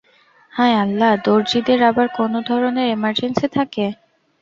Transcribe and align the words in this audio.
হায় 0.53 0.75
আল্লাহ, 0.83 1.11
দর্জিদের 1.25 1.79
আবার 1.89 2.07
কোন 2.17 2.31
ধরনের 2.49 2.87
ইমার্জেন্সি 2.89 3.47
থাকে? 3.57 3.85